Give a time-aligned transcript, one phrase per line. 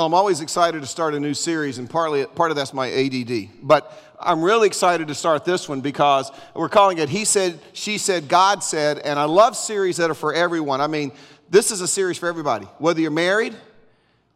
[0.00, 2.90] Well, I'm always excited to start a new series, and partly part of that's my
[2.90, 3.50] ADD.
[3.62, 7.98] But I'm really excited to start this one because we're calling it He Said, She
[7.98, 10.80] Said, God Said, and I love series that are for everyone.
[10.80, 11.12] I mean,
[11.50, 12.64] this is a series for everybody.
[12.78, 13.54] Whether you're married,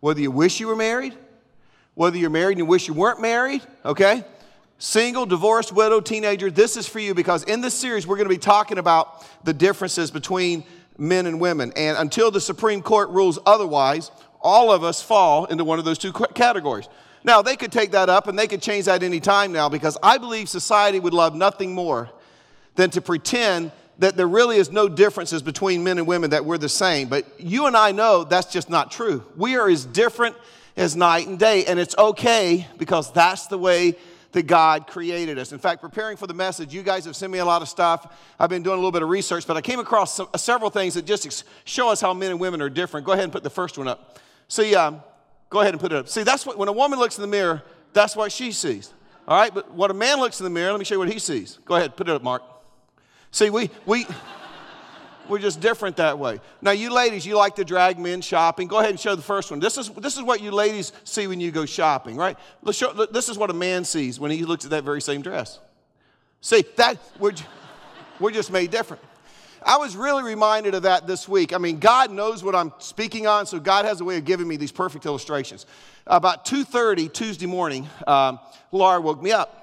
[0.00, 1.14] whether you wish you were married,
[1.94, 4.22] whether you're married and you wish you weren't married, okay?
[4.76, 8.34] Single, divorced, widow, teenager, this is for you because in this series we're going to
[8.34, 10.62] be talking about the differences between
[10.98, 11.72] men and women.
[11.74, 14.10] And until the Supreme Court rules otherwise,
[14.44, 16.88] all of us fall into one of those two categories.
[17.24, 19.96] Now, they could take that up and they could change that any time now because
[20.02, 22.10] I believe society would love nothing more
[22.74, 26.58] than to pretend that there really is no differences between men and women, that we're
[26.58, 27.08] the same.
[27.08, 29.24] But you and I know that's just not true.
[29.36, 30.36] We are as different
[30.76, 33.96] as night and day, and it's okay because that's the way
[34.32, 35.52] that God created us.
[35.52, 38.12] In fact, preparing for the message, you guys have sent me a lot of stuff.
[38.38, 40.70] I've been doing a little bit of research, but I came across some, uh, several
[40.70, 43.06] things that just show us how men and women are different.
[43.06, 44.18] Go ahead and put the first one up.
[44.48, 45.02] See, um,
[45.50, 46.08] go ahead and put it up.
[46.08, 48.92] See, that's what, when a woman looks in the mirror, that's what she sees.
[49.26, 51.10] All right, but what a man looks in the mirror, let me show you what
[51.10, 51.58] he sees.
[51.64, 52.42] Go ahead, put it up, Mark.
[53.30, 54.06] See, we, we,
[55.28, 56.40] we're just different that way.
[56.60, 58.68] Now, you ladies, you like to drag men shopping.
[58.68, 59.60] Go ahead and show the first one.
[59.60, 62.36] This is, this is what you ladies see when you go shopping, right?
[62.62, 65.22] Let's show, this is what a man sees when he looks at that very same
[65.22, 65.58] dress.
[66.42, 67.32] See, that, we're,
[68.20, 69.02] we're just made different.
[69.64, 71.52] I was really reminded of that this week.
[71.52, 74.46] I mean, God knows what I'm speaking on, so God has a way of giving
[74.46, 75.66] me these perfect illustrations.
[76.06, 78.38] About 2.30 Tuesday morning, um,
[78.72, 79.60] Laura woke me up.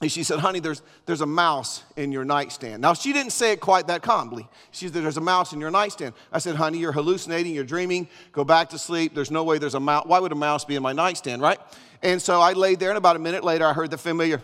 [0.00, 2.80] And she said, honey, there's, there's a mouse in your nightstand.
[2.80, 4.48] Now, she didn't say it quite that calmly.
[4.70, 6.14] She said, there's a mouse in your nightstand.
[6.32, 9.12] I said, honey, you're hallucinating, you're dreaming, go back to sleep.
[9.12, 10.06] There's no way there's a mouse.
[10.06, 11.58] Why would a mouse be in my nightstand, right?
[12.00, 14.40] And so I laid there, and about a minute later, I heard the familiar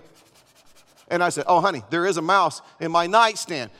[1.14, 3.70] and I said, Oh, honey, there is a mouse in my nightstand.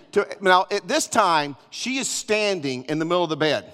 [0.41, 3.73] Now, at this time, she is standing in the middle of the bed.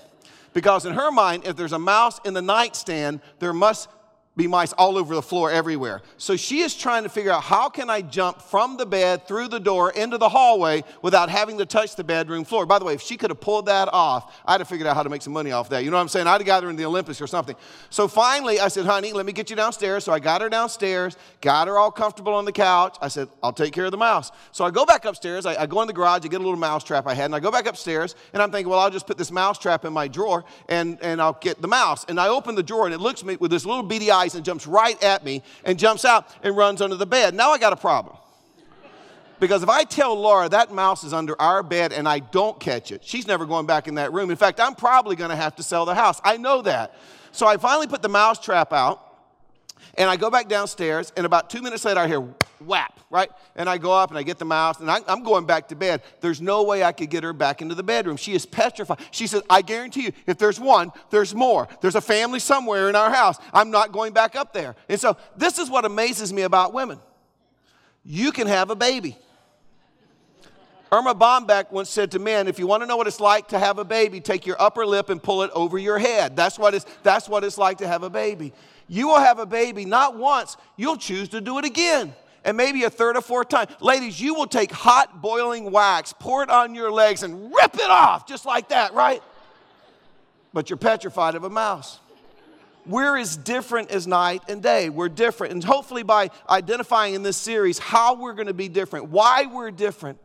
[0.53, 3.89] Because in her mind, if there's a mouse in the nightstand, there must
[4.37, 6.03] be mice all over the floor everywhere.
[6.17, 9.49] So she is trying to figure out how can I jump from the bed through
[9.49, 12.65] the door into the hallway without having to touch the bedroom floor.
[12.65, 15.03] By the way, if she could have pulled that off, I'd have figured out how
[15.03, 15.83] to make some money off that.
[15.83, 16.29] You know what I'm saying?
[16.29, 17.57] I'd have got her in the Olympics or something.
[17.91, 20.05] So finally, I said, honey, let me get you downstairs.
[20.05, 22.97] So I got her downstairs, got her all comfortable on the couch.
[23.03, 24.31] I said, I'll take care of the mouse.
[24.53, 25.45] So I go back upstairs.
[25.45, 27.35] I, I go in the garage, I get a little mouse trap I had, and
[27.35, 29.93] I go back upstairs, and I'm thinking, well, I'll just put this mouse trap in
[29.93, 32.05] my drawer and, and I'll get the mouse.
[32.09, 34.45] And I open the drawer, and it looks me with this little beady eyes and
[34.45, 37.35] jumps right at me and jumps out and runs under the bed.
[37.35, 38.17] Now I got a problem.
[39.39, 42.93] Because if I tell Laura that mouse is under our bed and I don't catch
[42.93, 44.31] it, she's never going back in that room.
[44.31, 46.21] In fact, I'm probably going to have to sell the house.
[46.23, 46.95] I know that.
[47.33, 49.07] So I finally put the mouse trap out
[49.95, 52.21] and I go back downstairs, and about two minutes later, I hear
[52.61, 53.31] whap, right?
[53.57, 55.77] And I go up and I get the mouse, and I, am going back to
[55.77, 56.03] bed.
[56.21, 58.17] There's no way I could get her back into the bedroom.
[58.17, 58.99] She is petrified.
[59.11, 61.69] She says, I guarantee you, if there's one, there's more.
[61.81, 63.37] There's a family somewhere in our house.
[63.53, 64.77] I'm not going back up there.
[64.89, 66.99] And so, this is what amazes me about women
[68.05, 69.17] you can have a baby.
[70.93, 73.59] Erma Bombeck once said to men, if you want to know what it's like to
[73.59, 76.35] have a baby, take your upper lip and pull it over your head.
[76.35, 78.53] That's what it's, that's what it's like to have a baby.
[78.89, 82.13] You will have a baby not once, you'll choose to do it again.
[82.45, 83.69] And maybe a third or fourth time.
[83.81, 87.91] Ladies, you will take hot boiling wax, pour it on your legs, and rip it
[87.91, 89.23] off just like that, right?
[90.53, 92.01] But you're petrified of a mouse.
[92.87, 94.89] We're as different as night and day.
[94.89, 95.53] We're different.
[95.53, 99.71] And hopefully, by identifying in this series how we're going to be different, why we're
[99.71, 100.19] different,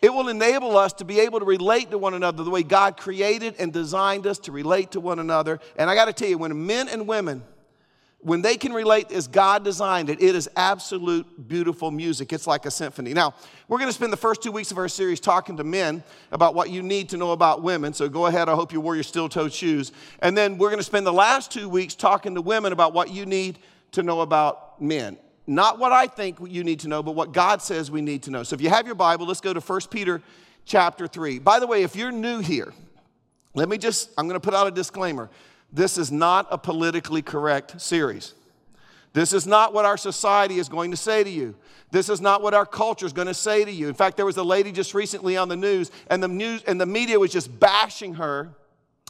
[0.00, 2.96] it will enable us to be able to relate to one another the way God
[2.96, 5.60] created and designed us to relate to one another.
[5.76, 7.42] And I got to tell you, when men and women
[8.20, 12.32] when they can relate as God designed it, it is absolute beautiful music.
[12.32, 13.14] It's like a symphony.
[13.14, 13.34] Now,
[13.68, 16.54] we're going to spend the first two weeks of our series talking to men about
[16.54, 17.92] what you need to know about women.
[17.92, 18.48] So go ahead.
[18.48, 19.92] I hope you wore your steel toed shoes.
[20.18, 23.10] And then we're going to spend the last two weeks talking to women about what
[23.12, 23.60] you need
[23.92, 25.16] to know about men.
[25.46, 28.30] Not what I think you need to know, but what God says we need to
[28.30, 28.42] know.
[28.42, 30.20] So if you have your Bible, let's go to 1 Peter
[30.64, 31.38] chapter 3.
[31.38, 32.74] By the way, if you're new here,
[33.54, 35.30] let me just, I'm going to put out a disclaimer.
[35.72, 38.34] This is not a politically correct series.
[39.12, 41.54] This is not what our society is going to say to you.
[41.90, 43.88] This is not what our culture is going to say to you.
[43.88, 46.80] In fact, there was a lady just recently on the news, and the news and
[46.80, 48.50] the media was just bashing her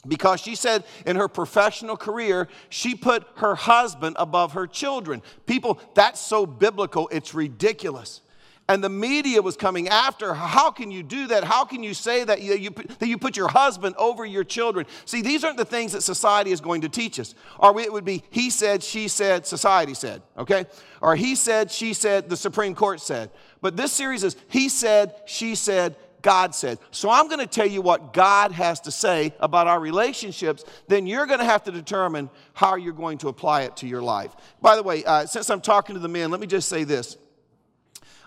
[0.06, 5.22] because she said in her professional career, she put her husband above her children.
[5.46, 8.20] People, that's so biblical, it's ridiculous
[8.69, 11.44] and the media was coming after How can you do that?
[11.44, 14.87] How can you say that you, that you put your husband over your children?
[15.06, 17.35] See, these aren't the things that society is going to teach us.
[17.59, 20.67] Or it would be he said, she said, society said, okay?
[21.00, 23.31] Or he said, she said, the Supreme Court said.
[23.62, 26.79] But this series is he said, she said, God said.
[26.91, 30.65] So I'm going to tell you what God has to say about our relationships.
[30.88, 34.03] Then you're going to have to determine how you're going to apply it to your
[34.03, 34.35] life.
[34.61, 37.17] By the way, uh, since I'm talking to the men, let me just say this.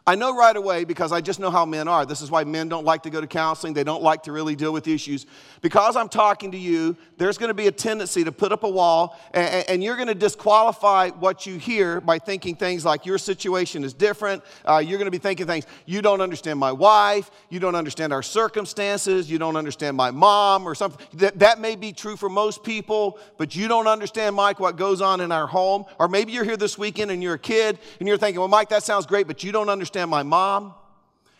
[0.07, 2.07] I know right away because I just know how men are.
[2.07, 3.75] This is why men don't like to go to counseling.
[3.75, 5.27] They don't like to really deal with issues.
[5.61, 8.69] Because I'm talking to you, there's going to be a tendency to put up a
[8.69, 13.19] wall and, and you're going to disqualify what you hear by thinking things like your
[13.19, 14.43] situation is different.
[14.65, 18.11] Uh, you're going to be thinking things, you don't understand my wife, you don't understand
[18.11, 21.05] our circumstances, you don't understand my mom or something.
[21.13, 24.99] That, that may be true for most people, but you don't understand, Mike, what goes
[24.99, 25.85] on in our home.
[25.99, 28.69] Or maybe you're here this weekend and you're a kid and you're thinking, well, Mike,
[28.69, 30.73] that sounds great, but you don't understand understand my mom.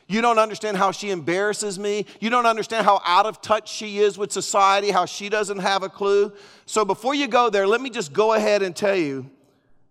[0.07, 2.05] You don't understand how she embarrasses me.
[2.19, 5.83] You don't understand how out of touch she is with society, how she doesn't have
[5.83, 6.33] a clue.
[6.65, 9.29] So before you go there, let me just go ahead and tell you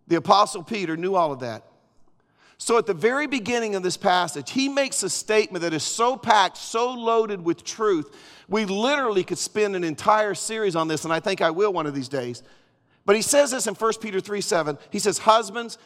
[0.08, 1.64] the Apostle Peter knew all of that.
[2.58, 6.18] So at the very beginning of this passage, he makes a statement that is so
[6.18, 8.14] packed, so loaded with truth.
[8.46, 11.86] We literally could spend an entire series on this, and I think I will one
[11.86, 12.42] of these days.
[13.06, 14.76] But he says this in 1 Peter 3 7.
[14.90, 15.78] He says, Husbands,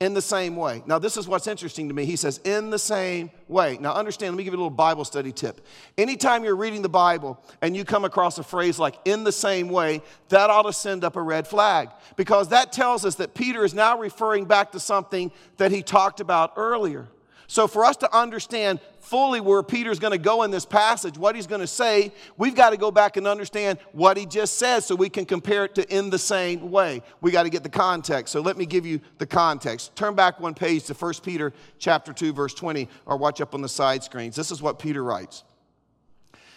[0.00, 0.82] in the same way.
[0.86, 2.04] Now, this is what's interesting to me.
[2.04, 3.78] He says, in the same way.
[3.80, 5.60] Now, understand, let me give you a little Bible study tip.
[5.96, 9.68] Anytime you're reading the Bible and you come across a phrase like in the same
[9.68, 13.64] way, that ought to send up a red flag because that tells us that Peter
[13.64, 17.06] is now referring back to something that he talked about earlier.
[17.46, 21.34] So, for us to understand fully where Peter's going to go in this passage, what
[21.34, 24.80] he's going to say, we've got to go back and understand what he just said
[24.80, 27.02] so we can compare it to in the same way.
[27.20, 28.32] We got to get the context.
[28.32, 29.94] So, let me give you the context.
[29.94, 33.60] Turn back one page to 1 Peter chapter 2 verse 20 or watch up on
[33.60, 34.36] the side screens.
[34.36, 35.44] This is what Peter writes.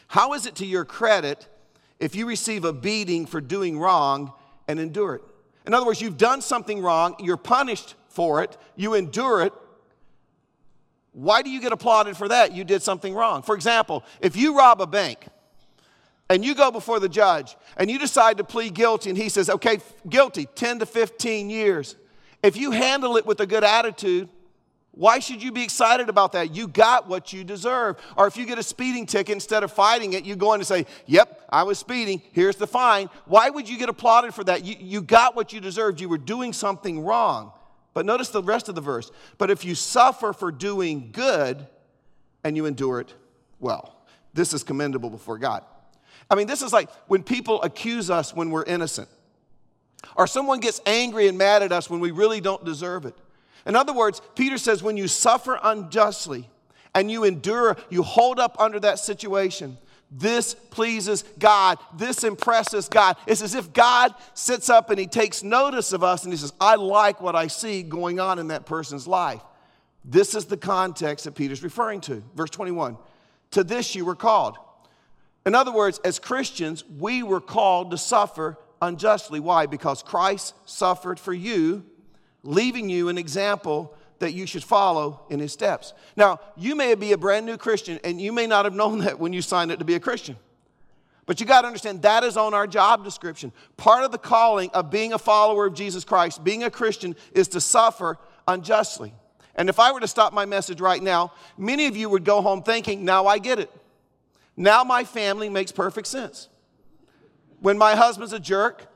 [0.07, 1.47] How is it to your credit
[1.99, 4.31] if you receive a beating for doing wrong
[4.67, 5.21] and endure it?
[5.65, 9.51] In other words, you've done something wrong, you're punished for it, you endure it,
[11.17, 12.53] why do you get applauded for that?
[12.53, 13.41] You did something wrong.
[13.41, 15.25] For example, if you rob a bank
[16.29, 19.49] and you go before the judge and you decide to plead guilty and he says,
[19.49, 21.95] okay, guilty, 10 to 15 years.
[22.43, 24.29] If you handle it with a good attitude,
[24.91, 26.53] why should you be excited about that?
[26.53, 27.97] You got what you deserve.
[28.15, 30.67] Or if you get a speeding ticket, instead of fighting it, you go in and
[30.67, 32.21] say, Yep, I was speeding.
[32.31, 33.09] Here's the fine.
[33.25, 34.63] Why would you get applauded for that?
[34.63, 35.99] You, you got what you deserved.
[35.99, 37.53] You were doing something wrong.
[37.97, 39.09] But notice the rest of the verse.
[39.39, 41.65] But if you suffer for doing good
[42.43, 43.11] and you endure it
[43.59, 44.05] well,
[44.35, 45.63] this is commendable before God.
[46.29, 49.09] I mean, this is like when people accuse us when we're innocent,
[50.15, 53.15] or someone gets angry and mad at us when we really don't deserve it.
[53.65, 56.47] In other words, Peter says, when you suffer unjustly
[56.93, 59.75] and you endure, you hold up under that situation,
[60.09, 61.79] this pleases God.
[61.95, 63.17] This impresses God.
[63.25, 66.53] It's as if God sits up and he takes notice of us and he says,
[66.61, 69.41] I like what I see going on in that person's life.
[70.05, 72.23] This is the context that Peter's referring to.
[72.35, 72.97] Verse 21
[73.51, 74.57] To this you were called.
[75.45, 79.39] In other words, as Christians, we were called to suffer unjustly.
[79.39, 79.65] Why?
[79.65, 81.85] Because Christ suffered for you,
[82.43, 85.93] leaving you an example that you should follow in his steps.
[86.15, 89.19] Now, you may be a brand new Christian and you may not have known that
[89.19, 90.35] when you signed up to be a Christian.
[91.25, 93.51] But you got to understand that is on our job description.
[93.75, 97.49] Part of the calling of being a follower of Jesus Christ, being a Christian, is
[97.49, 99.13] to suffer unjustly.
[99.55, 102.41] And if I were to stop my message right now, many of you would go
[102.41, 103.69] home thinking, now I get it.
[104.55, 106.47] Now my family makes perfect sense.
[107.59, 108.87] When my husband's a jerk,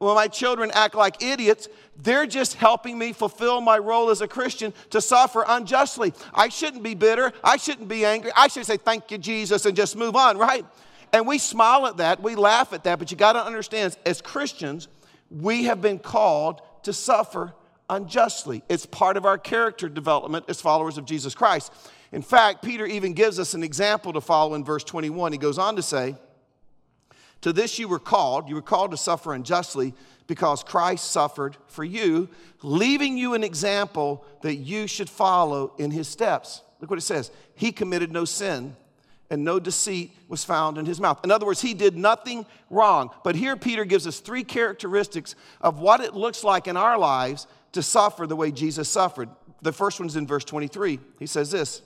[0.00, 4.28] when my children act like idiots, they're just helping me fulfill my role as a
[4.28, 6.14] Christian to suffer unjustly.
[6.32, 7.32] I shouldn't be bitter.
[7.44, 8.32] I shouldn't be angry.
[8.34, 10.64] I should say, Thank you, Jesus, and just move on, right?
[11.12, 14.22] And we smile at that, we laugh at that, but you got to understand, as
[14.22, 14.88] Christians,
[15.30, 17.52] we have been called to suffer
[17.90, 18.62] unjustly.
[18.70, 21.72] It's part of our character development as followers of Jesus Christ.
[22.10, 25.32] In fact, Peter even gives us an example to follow in verse 21.
[25.32, 26.16] He goes on to say,
[27.42, 28.48] to this you were called.
[28.48, 29.94] You were called to suffer unjustly
[30.26, 32.28] because Christ suffered for you,
[32.62, 36.62] leaving you an example that you should follow in his steps.
[36.80, 37.30] Look what it says.
[37.54, 38.76] He committed no sin,
[39.28, 41.20] and no deceit was found in his mouth.
[41.24, 43.10] In other words, he did nothing wrong.
[43.24, 47.46] But here Peter gives us three characteristics of what it looks like in our lives
[47.72, 49.28] to suffer the way Jesus suffered.
[49.62, 50.98] The first one's in verse 23.
[51.18, 51.82] He says this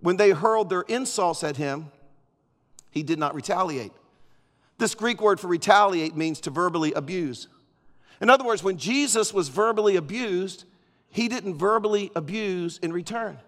[0.00, 1.90] When they hurled their insults at him,
[2.90, 3.92] he did not retaliate.
[4.78, 7.48] This Greek word for retaliate means to verbally abuse.
[8.20, 10.64] In other words, when Jesus was verbally abused,
[11.08, 13.38] he didn't verbally abuse in return.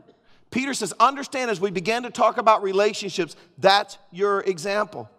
[0.50, 5.10] Peter says, understand as we begin to talk about relationships, that's your example.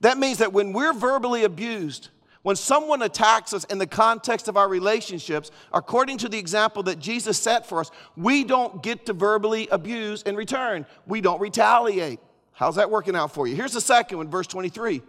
[0.00, 2.08] That means that when we're verbally abused,
[2.42, 6.98] when someone attacks us in the context of our relationships, according to the example that
[6.98, 10.86] Jesus set for us, we don't get to verbally abuse in return.
[11.06, 12.20] We don't retaliate.
[12.52, 13.56] How's that working out for you?
[13.56, 15.02] Here's the second one, verse 23.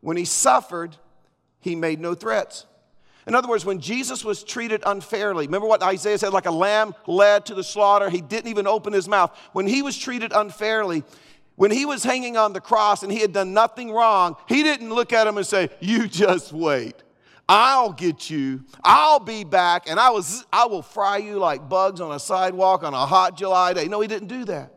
[0.00, 0.96] When he suffered,
[1.60, 2.66] he made no threats.
[3.26, 6.94] In other words, when Jesus was treated unfairly, remember what Isaiah said, like a lamb
[7.06, 9.36] led to the slaughter, he didn't even open his mouth.
[9.52, 11.04] When he was treated unfairly,
[11.56, 14.88] when he was hanging on the cross and he had done nothing wrong, he didn't
[14.88, 16.94] look at him and say, You just wait.
[17.46, 18.64] I'll get you.
[18.82, 22.84] I'll be back and I, was, I will fry you like bugs on a sidewalk
[22.84, 23.88] on a hot July day.
[23.88, 24.72] No, he didn't do that.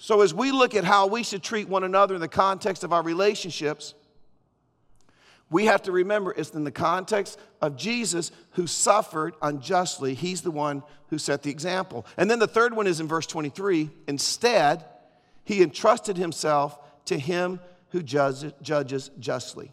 [0.00, 2.92] So, as we look at how we should treat one another in the context of
[2.92, 3.94] our relationships,
[5.50, 10.14] we have to remember it's in the context of Jesus who suffered unjustly.
[10.14, 12.06] He's the one who set the example.
[12.16, 13.90] And then the third one is in verse 23.
[14.06, 14.84] Instead,
[15.42, 19.72] he entrusted himself to him who judges justly.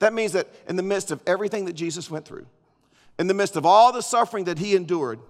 [0.00, 2.46] That means that in the midst of everything that Jesus went through,
[3.16, 5.20] in the midst of all the suffering that he endured,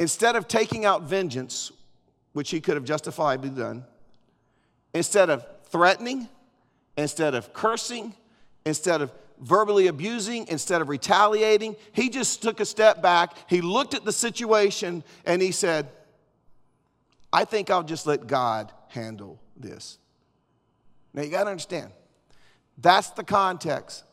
[0.00, 1.70] instead of taking out vengeance,
[2.32, 3.84] which he could have justifiably done,
[4.94, 6.28] instead of threatening,
[6.96, 8.14] instead of cursing,
[8.64, 13.34] instead of verbally abusing, instead of retaliating, he just took a step back.
[13.48, 15.88] He looked at the situation and he said,
[17.32, 19.98] I think I'll just let God handle this.
[21.14, 21.90] Now you got to understand,
[22.78, 24.04] that's the context.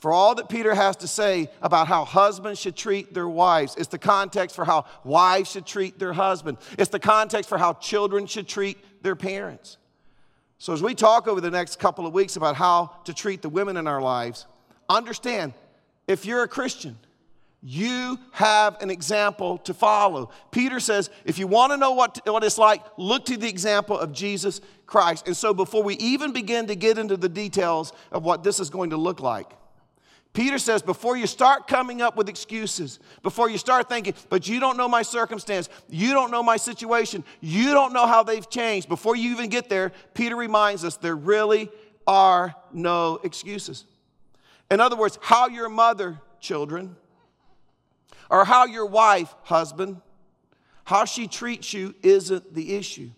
[0.00, 3.88] For all that Peter has to say about how husbands should treat their wives, it's
[3.88, 6.56] the context for how wives should treat their husband.
[6.78, 9.76] It's the context for how children should treat their parents.
[10.56, 13.50] So, as we talk over the next couple of weeks about how to treat the
[13.50, 14.46] women in our lives,
[14.88, 15.52] understand
[16.08, 16.98] if you're a Christian,
[17.62, 20.30] you have an example to follow.
[20.50, 23.98] Peter says, if you want to know what, what it's like, look to the example
[23.98, 25.26] of Jesus Christ.
[25.26, 28.70] And so, before we even begin to get into the details of what this is
[28.70, 29.50] going to look like,
[30.32, 34.60] Peter says, before you start coming up with excuses, before you start thinking, but you
[34.60, 38.88] don't know my circumstance, you don't know my situation, you don't know how they've changed,
[38.88, 41.68] before you even get there, Peter reminds us there really
[42.06, 43.84] are no excuses.
[44.70, 46.94] In other words, how your mother, children,
[48.30, 50.00] or how your wife, husband,
[50.84, 53.10] how she treats you isn't the issue.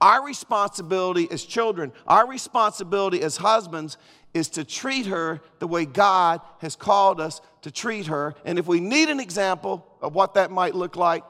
[0.00, 3.98] Our responsibility as children, our responsibility as husbands
[4.34, 8.34] is to treat her the way God has called us to treat her.
[8.44, 11.22] And if we need an example of what that might look like,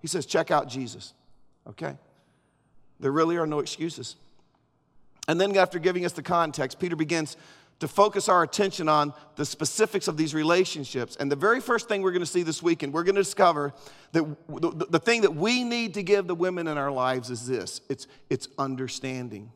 [0.00, 1.12] he says, check out Jesus.
[1.68, 1.96] Okay?
[3.00, 4.16] There really are no excuses.
[5.28, 7.36] And then, after giving us the context, Peter begins
[7.78, 11.16] to focus our attention on the specifics of these relationships.
[11.16, 13.72] And the very first thing we're going to see this weekend, we're going to discover
[14.12, 17.46] that the, the thing that we need to give the women in our lives is
[17.46, 19.50] this it's, it's understanding.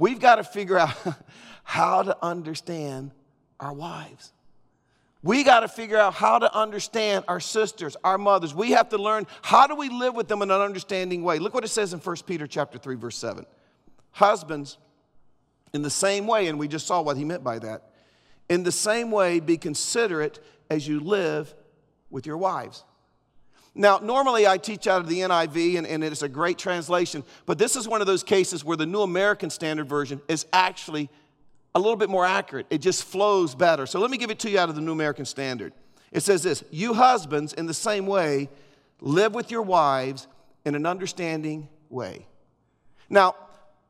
[0.00, 0.96] We've got to figure out
[1.62, 3.12] how to understand
[3.60, 4.32] our wives.
[5.22, 8.54] We got to figure out how to understand our sisters, our mothers.
[8.54, 11.38] We have to learn how do we live with them in an understanding way.
[11.38, 13.44] Look what it says in 1 Peter chapter 3 verse 7.
[14.12, 14.78] Husbands,
[15.74, 17.90] in the same way, and we just saw what he meant by that,
[18.48, 20.40] in the same way, be considerate
[20.70, 21.54] as you live
[22.08, 22.84] with your wives.
[23.74, 27.56] Now, normally I teach out of the NIV, and, and it's a great translation, but
[27.56, 31.08] this is one of those cases where the New American Standard Version is actually
[31.74, 32.66] a little bit more accurate.
[32.68, 33.86] It just flows better.
[33.86, 35.72] So let me give it to you out of the New American Standard.
[36.10, 38.48] It says this You husbands, in the same way,
[39.00, 40.26] live with your wives
[40.64, 42.26] in an understanding way.
[43.08, 43.34] Now,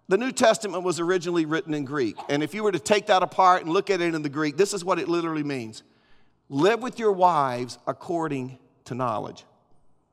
[0.08, 2.16] the New Testament was originally written in Greek.
[2.28, 4.56] And if you were to take that apart and look at it in the Greek,
[4.56, 5.82] this is what it literally means
[6.48, 9.44] live with your wives according to knowledge.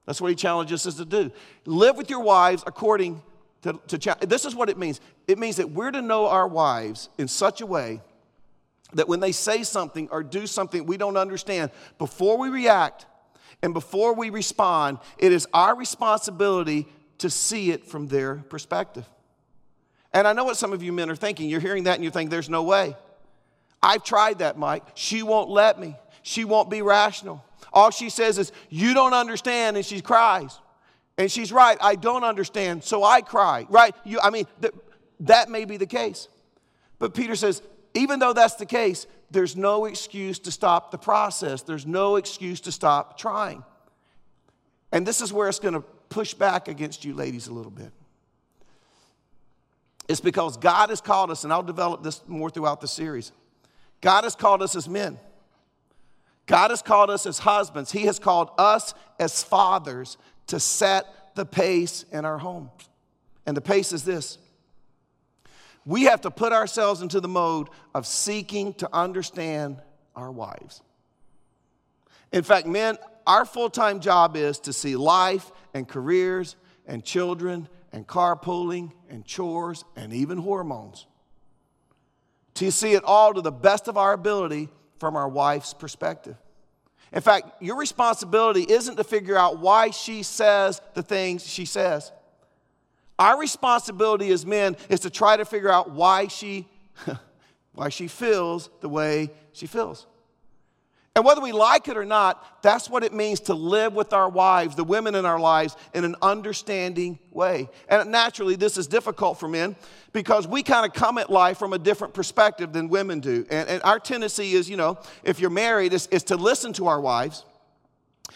[0.08, 1.32] That's what he challenges us to do.
[1.66, 3.22] Live with your wives according
[3.62, 5.02] to, to this is what it means.
[5.28, 8.02] It means that we're to know our wives in such a way
[8.94, 13.06] that when they say something or do something we don't understand, before we react
[13.62, 16.88] and before we respond, it is our responsibility
[17.18, 19.06] to see it from their perspective.
[20.14, 21.50] And I know what some of you men are thinking.
[21.50, 22.96] You're hearing that and you think, there's no way.
[23.84, 24.84] I've tried that, Mike.
[24.96, 25.98] She won't let me.
[26.24, 27.44] She won't be rational.
[27.74, 30.60] All she says is, You don't understand, and she cries.
[31.18, 33.66] And she's right, I don't understand, so I cry.
[33.70, 33.96] Right?
[34.04, 34.74] You, I mean, th-
[35.22, 36.28] that may be the case.
[37.00, 37.62] But Peter says,
[37.94, 41.64] even though that's the case, there's no excuse to stop the process.
[41.64, 43.64] There's no excuse to stop trying.
[44.92, 47.92] And this is where it's going to push back against you, ladies, a little bit.
[50.08, 53.32] It's because God has called us, and I'll develop this more throughout the series.
[54.00, 55.20] God has called us as men.
[56.48, 57.92] God has called us as husbands.
[57.92, 62.72] He has called us as fathers to set the pace in our home.
[63.46, 64.40] And the pace is this
[65.86, 69.82] we have to put ourselves into the mode of seeking to understand
[70.16, 70.82] our wives.
[72.34, 77.70] In fact, men, our full time job is to see life and careers and children
[77.92, 81.08] and carpooling and chores and even hormones.
[82.56, 86.36] To see it all to the best of our ability from our wife's perspective.
[87.14, 92.12] In fact, your responsibility isn't to figure out why she says the things she says.
[93.18, 96.68] Our responsibility as men is to try to figure out why she,
[97.74, 100.06] why she feels the way she feels.
[101.18, 104.30] And whether we like it or not, that's what it means to live with our
[104.30, 107.70] wives, the women in our lives, in an understanding way.
[107.90, 109.76] And naturally, this is difficult for men
[110.14, 113.48] because we kind of come at life from a different perspective than women do.
[113.50, 116.86] And, and our tendency is, you know, if you're married, is, is to listen to
[116.86, 117.44] our wives.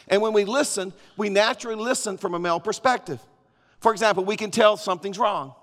[0.08, 3.20] And when we listen, we naturally listen from a male perspective.
[3.80, 5.54] For example, we can tell something's wrong.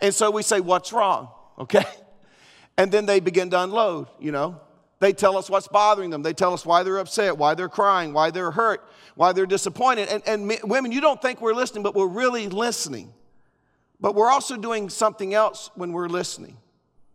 [0.00, 1.28] And so we say, What's wrong?
[1.58, 1.84] Okay?
[2.76, 4.60] And then they begin to unload, you know.
[5.00, 6.22] They tell us what's bothering them.
[6.22, 10.08] They tell us why they're upset, why they're crying, why they're hurt, why they're disappointed.
[10.08, 13.12] And, and women, you don't think we're listening, but we're really listening.
[14.00, 16.56] But we're also doing something else when we're listening.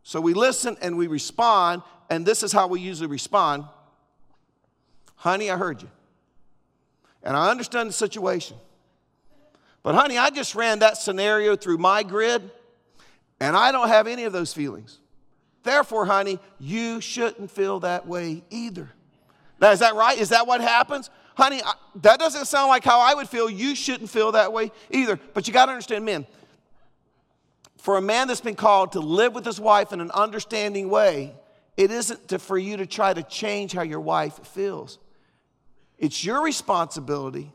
[0.04, 3.66] So we listen and we respond, and this is how we usually respond
[5.20, 5.90] Honey, I heard you.
[7.24, 8.56] And I understand the situation.
[9.84, 12.50] But, honey, I just ran that scenario through my grid,
[13.42, 15.00] and I don't have any of those feelings.
[15.64, 18.90] Therefore, honey, you shouldn't feel that way either.
[19.60, 20.18] Now, is that right?
[20.18, 21.10] Is that what happens?
[21.36, 23.50] Honey, I, that doesn't sound like how I would feel.
[23.50, 25.20] You shouldn't feel that way either.
[25.34, 26.26] But you got to understand, men,
[27.78, 31.36] for a man that's been called to live with his wife in an understanding way,
[31.78, 35.00] it isn't to, for you to try to change how your wife feels.
[35.98, 37.52] It's your responsibility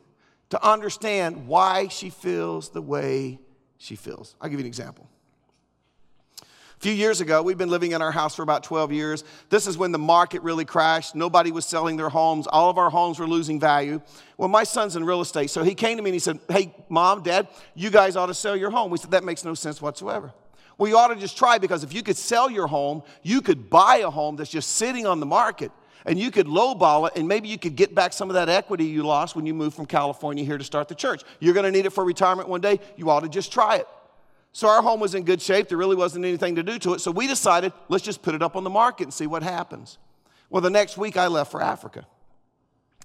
[0.51, 3.39] to understand why she feels the way
[3.79, 4.35] she feels.
[4.41, 5.09] I'll give you an example
[6.85, 9.25] few years ago, we've been living in our house for about 12 years.
[9.49, 11.15] This is when the market really crashed.
[11.15, 12.47] Nobody was selling their homes.
[12.47, 14.03] All of our homes were losing value.
[14.37, 16.75] Well, my son's in real estate, so he came to me and he said, Hey,
[16.91, 18.91] mom, dad, you guys ought to sell your home.
[18.91, 20.35] We said, That makes no sense whatsoever.
[20.77, 23.71] Well, you ought to just try because if you could sell your home, you could
[23.71, 25.73] buy a home that's just sitting on the market
[26.05, 28.85] and you could lowball it and maybe you could get back some of that equity
[28.85, 31.23] you lost when you moved from California here to start the church.
[31.41, 32.79] You're going to need it for retirement one day.
[32.99, 33.89] You ought to just try it.
[34.55, 35.69] So our home was in good shape.
[35.69, 37.01] There really wasn't anything to do to it.
[37.01, 39.99] So we decided, let's just put it up on the market and see what happens.
[40.49, 42.07] Well, the next week I left for Africa.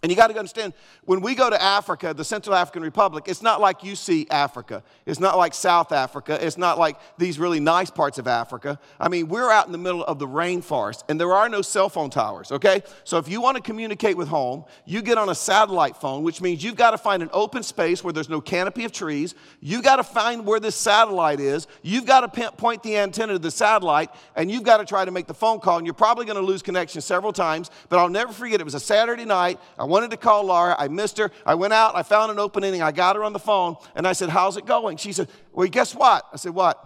[0.01, 3.41] And you got to understand, when we go to Africa, the Central African Republic, it's
[3.41, 4.81] not like you see Africa.
[5.05, 6.37] It's not like South Africa.
[6.45, 8.79] It's not like these really nice parts of Africa.
[8.97, 11.89] I mean, we're out in the middle of the rainforest, and there are no cell
[11.89, 12.81] phone towers, okay?
[13.03, 16.39] So if you want to communicate with home, you get on a satellite phone, which
[16.39, 19.35] means you've got to find an open space where there's no canopy of trees.
[19.59, 21.67] You've got to find where this satellite is.
[21.81, 25.11] You've got to point the antenna to the satellite, and you've got to try to
[25.11, 27.69] make the phone call, and you're probably going to lose connection several times.
[27.89, 29.59] But I'll never forget, it was a Saturday night.
[29.77, 30.75] I wanted to call Laura.
[30.77, 31.31] I missed her.
[31.45, 31.95] I went out.
[31.95, 32.81] I found an opening.
[32.81, 34.97] I got her on the phone and I said, How's it going?
[34.97, 36.25] She said, Well, guess what?
[36.31, 36.85] I said, What?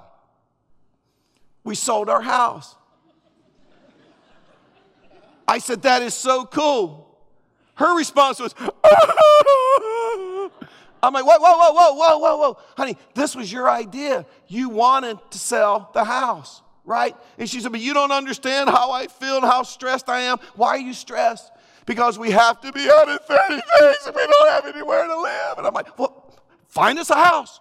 [1.64, 2.76] We sold our house.
[5.48, 7.04] I said, That is so cool.
[7.76, 8.56] Her response was,
[11.04, 12.58] I'm like, whoa, whoa, whoa, whoa, whoa, whoa, whoa.
[12.78, 14.26] Honey, this was your idea.
[14.48, 17.14] You wanted to sell the house, right?
[17.38, 20.38] And she said, But you don't understand how I feel and how stressed I am.
[20.56, 21.52] Why are you stressed?
[21.86, 25.20] Because we have to be out in 30 days and we don't have anywhere to
[25.20, 25.58] live.
[25.58, 26.34] And I'm like, well,
[26.68, 27.60] find us a house.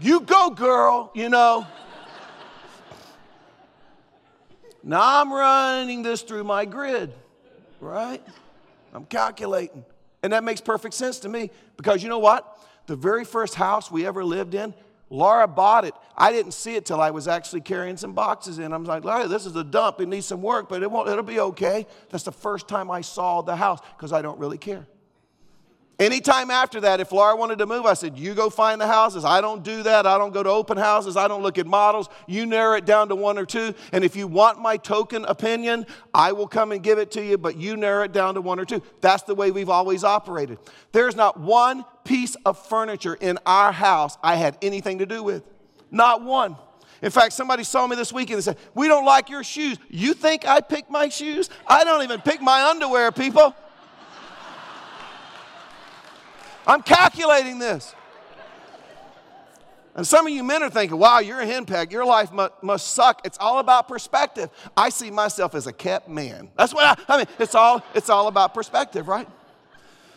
[0.00, 1.66] You go, girl, you know.
[4.82, 7.12] now I'm running this through my grid,
[7.80, 8.22] right?
[8.92, 9.84] I'm calculating.
[10.22, 12.58] And that makes perfect sense to me because you know what?
[12.86, 14.74] The very first house we ever lived in,
[15.08, 15.94] Laura bought it.
[16.16, 18.72] I didn't see it till I was actually carrying some boxes in.
[18.72, 20.00] I'm like, Laura, this is a dump.
[20.00, 21.86] It needs some work, but it won't, it'll be okay.
[22.10, 24.86] That's the first time I saw the house because I don't really care.
[25.98, 29.24] Anytime after that, if Laura wanted to move, I said, You go find the houses.
[29.24, 30.06] I don't do that.
[30.06, 31.16] I don't go to open houses.
[31.16, 32.10] I don't look at models.
[32.26, 33.74] You narrow it down to one or two.
[33.92, 37.38] And if you want my token opinion, I will come and give it to you,
[37.38, 38.82] but you narrow it down to one or two.
[39.00, 40.58] That's the way we've always operated.
[40.92, 45.44] There's not one piece of furniture in our house I had anything to do with.
[45.90, 46.56] Not one.
[47.00, 49.78] In fact, somebody saw me this weekend and said, We don't like your shoes.
[49.88, 51.48] You think I pick my shoes?
[51.66, 53.54] I don't even pick my underwear, people.
[56.66, 57.94] I'm calculating this.
[59.94, 61.90] And some of you men are thinking, wow, you're a henpeck.
[61.90, 63.22] Your life must, must, suck.
[63.24, 64.50] It's all about perspective.
[64.76, 66.50] I see myself as a kept man.
[66.58, 67.26] That's what I, I mean.
[67.38, 69.26] It's all, it's all about perspective, right?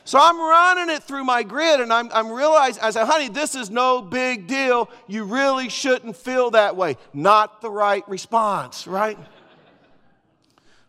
[0.03, 3.55] So I'm running it through my grid and I'm, I'm realizing, I said, honey, this
[3.55, 4.89] is no big deal.
[5.07, 6.97] You really shouldn't feel that way.
[7.13, 9.17] Not the right response, right?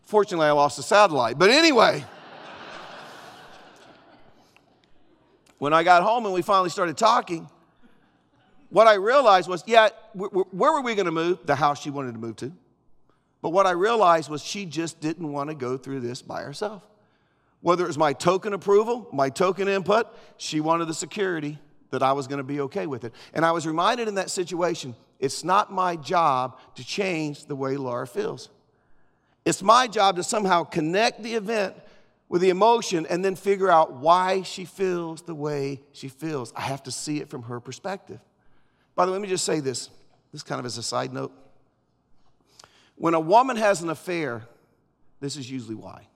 [0.03, 1.39] Fortunately, I lost the satellite.
[1.39, 2.03] But anyway.
[5.61, 7.47] When I got home and we finally started talking,
[8.71, 11.45] what I realized was, yeah, where were we going to move?
[11.45, 12.51] The house she wanted to move to.
[13.43, 16.81] But what I realized was she just didn't want to go through this by herself.
[17.59, 21.59] Whether it was my token approval, my token input, she wanted the security
[21.91, 23.13] that I was going to be okay with it.
[23.31, 27.77] And I was reminded in that situation it's not my job to change the way
[27.77, 28.49] Laura feels.
[29.45, 31.75] It's my job to somehow connect the event
[32.31, 36.53] with the emotion and then figure out why she feels the way she feels.
[36.55, 38.21] I have to see it from her perspective.
[38.95, 39.89] By the way, let me just say this
[40.31, 41.33] this kind of as a side note.
[42.95, 44.43] When a woman has an affair,
[45.19, 46.07] this is usually why.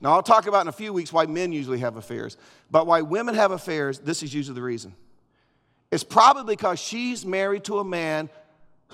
[0.00, 2.38] Now, I'll talk about in a few weeks why men usually have affairs,
[2.70, 4.94] but why women have affairs, this is usually the reason.
[5.90, 8.30] It's probably because she's married to a man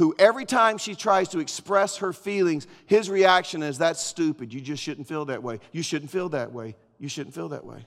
[0.01, 4.51] who, every time she tries to express her feelings, his reaction is, That's stupid.
[4.51, 5.61] You just shouldn't feel that way.
[5.73, 6.75] You shouldn't feel that way.
[6.99, 7.85] You shouldn't feel that way.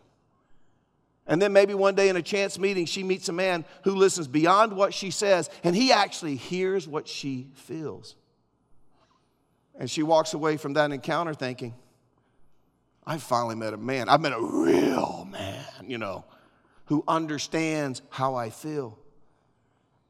[1.25, 4.27] And then maybe one day in a chance meeting, she meets a man who listens
[4.27, 8.15] beyond what she says, and he actually hears what she feels.
[9.79, 11.73] And she walks away from that encounter thinking,
[13.07, 14.07] I finally met a man.
[14.07, 16.25] I've met a real man, you know,
[16.85, 18.99] who understands how I feel.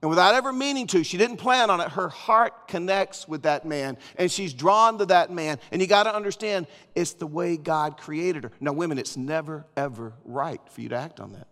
[0.03, 1.87] And without ever meaning to, she didn't plan on it.
[1.87, 5.59] Her heart connects with that man and she's drawn to that man.
[5.71, 8.51] And you got to understand, it's the way God created her.
[8.59, 11.47] Now, women, it's never, ever right for you to act on that.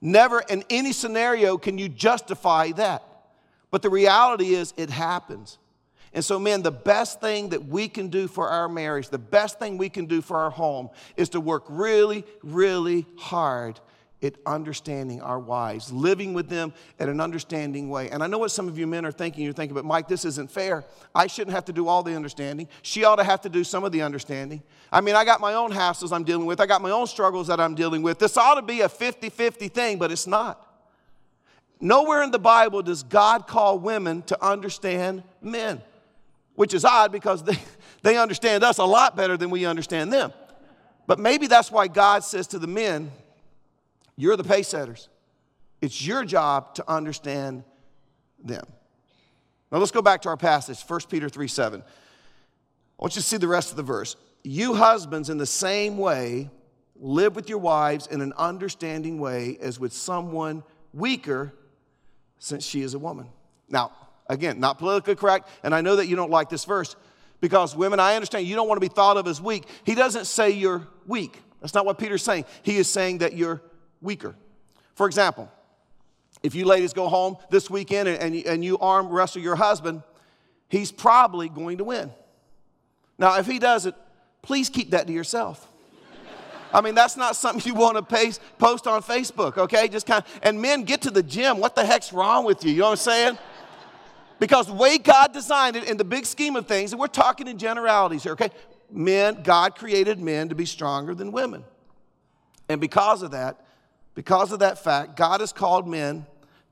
[0.00, 3.04] Never in any scenario can you justify that.
[3.70, 5.58] But the reality is, it happens.
[6.14, 9.58] And so, men, the best thing that we can do for our marriage, the best
[9.58, 13.80] thing we can do for our home is to work really, really hard
[14.24, 18.10] at understanding our wives, living with them in an understanding way.
[18.10, 19.44] And I know what some of you men are thinking.
[19.44, 20.84] You're thinking, but Mike, this isn't fair.
[21.14, 22.68] I shouldn't have to do all the understanding.
[22.82, 24.62] She ought to have to do some of the understanding.
[24.90, 27.48] I mean, I got my own hassles I'm dealing with, I got my own struggles
[27.48, 28.18] that I'm dealing with.
[28.18, 30.60] This ought to be a 50 50 thing, but it's not.
[31.80, 35.82] Nowhere in the Bible does God call women to understand men
[36.54, 37.58] which is odd because they,
[38.02, 40.32] they understand us a lot better than we understand them.
[41.06, 43.12] But maybe that's why God says to the men,
[44.16, 45.08] You're the pace setters.
[45.80, 47.64] It's your job to understand
[48.42, 48.64] them.
[49.70, 51.82] Now let's go back to our passage, 1 Peter 3 7.
[51.82, 51.84] I
[53.02, 54.16] want you to see the rest of the verse.
[54.44, 56.50] You husbands, in the same way,
[56.96, 61.52] live with your wives in an understanding way as with someone weaker,
[62.38, 63.28] since she is a woman.
[63.68, 63.90] Now,
[64.26, 66.96] Again, not politically correct, and I know that you don't like this verse
[67.40, 69.64] because women, I understand you don't want to be thought of as weak.
[69.84, 71.42] He doesn't say you're weak.
[71.60, 72.46] That's not what Peter's saying.
[72.62, 73.60] He is saying that you're
[74.04, 74.36] weaker.
[74.94, 75.50] For example,
[76.42, 80.02] if you ladies go home this weekend and, and, and you arm wrestle your husband,
[80.68, 82.12] he's probably going to win.
[83.18, 83.96] Now, if he doesn't,
[84.42, 85.68] please keep that to yourself.
[86.72, 89.86] I mean, that's not something you want to paste, post on Facebook, okay?
[89.86, 91.58] Just kind of, and men, get to the gym.
[91.58, 92.72] What the heck's wrong with you?
[92.72, 93.38] You know what I'm saying?
[94.40, 97.58] Because way God designed it in the big scheme of things, and we're talking in
[97.58, 98.50] generalities here, okay?
[98.90, 101.62] Men, God created men to be stronger than women.
[102.68, 103.63] And because of that,
[104.14, 106.26] because of that fact, God has called men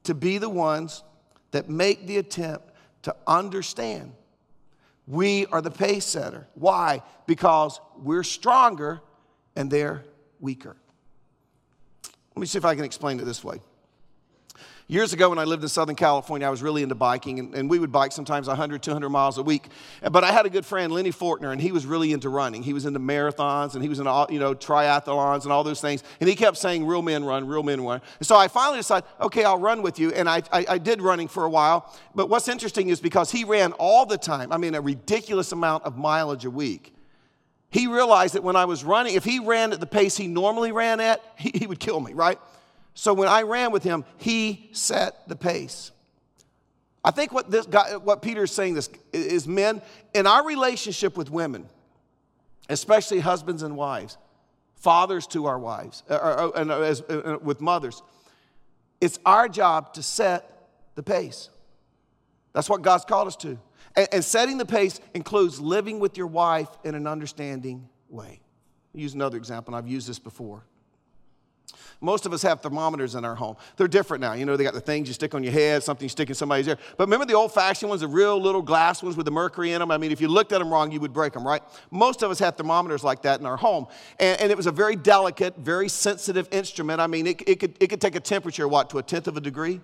[0.05, 1.03] to be the ones
[1.51, 2.71] that make the attempt
[3.03, 4.13] to understand.
[5.07, 6.47] We are the pace setter.
[6.55, 7.03] Why?
[7.27, 9.01] Because we're stronger
[9.57, 10.05] and they're
[10.41, 10.77] weaker.
[12.35, 13.61] Let me see if I can explain it this way.
[14.93, 17.71] Years ago, when I lived in Southern California, I was really into biking, and, and,
[17.71, 19.69] we would bike sometimes 100, 200 miles a week.
[20.03, 22.63] But I had a good friend, Lenny Fortner, and he was really into running.
[22.63, 25.81] He was into marathons, and he was in all, you know, triathlons and all those
[25.81, 26.05] things.
[26.21, 28.03] And he kept saying, real men run, real men run.
[28.19, 30.13] And so I finally decided, okay, I'll run with you.
[30.13, 31.91] And I, I, I did running for a while.
[32.15, 35.85] But what's interesting is because he ran all the time, I mean, a ridiculous amount
[35.85, 36.93] of mileage a week
[37.71, 40.73] he realized that when I was running, if he ran at the pace he normally
[40.73, 42.39] ran at, he, he would kill me, right?
[42.95, 45.93] So when I ran with him, he set the pace.
[47.05, 49.83] I think what this guy, what Peter is saying this is men
[50.15, 51.69] in our relationship with women,
[52.69, 54.19] especially husbands and wives,
[54.77, 58.03] fathers to our wives, or, or, and as, uh, with mothers,
[59.01, 61.49] it's our job to set the pace.
[62.53, 63.59] That's what God's called us to.
[63.97, 68.41] And, and setting the pace includes living with your wife in an understanding way.
[68.95, 70.63] I'll use another example, and I've used this before.
[72.01, 73.57] Most of us have thermometers in our home.
[73.77, 74.33] They're different now.
[74.33, 76.35] You know, they got the things you stick on your head, something you stick in
[76.35, 76.79] somebody's ear.
[76.97, 79.81] But remember the old fashioned ones, the real little glass ones with the mercury in
[79.81, 79.91] them?
[79.91, 81.63] I mean, if you looked at them wrong, you would break them, right?
[81.91, 83.87] Most of us have thermometers like that in our home.
[84.19, 87.01] And, and it was a very delicate, very sensitive instrument.
[87.01, 89.37] I mean, it, it, could, it could take a temperature, what, to a tenth of
[89.37, 89.81] a degree?